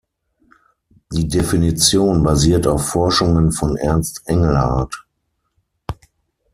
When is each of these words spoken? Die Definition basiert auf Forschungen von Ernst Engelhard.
Die 1.11 1.27
Definition 1.27 2.23
basiert 2.23 2.65
auf 2.65 2.87
Forschungen 2.87 3.51
von 3.51 3.77
Ernst 3.77 4.23
Engelhard. 4.25 5.05